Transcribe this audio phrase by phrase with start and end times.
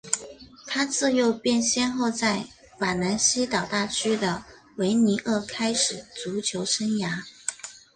[0.65, 2.43] 他自幼便先后在
[2.79, 4.43] 法兰西岛大区的
[4.77, 7.23] 维尼厄开始足球生涯。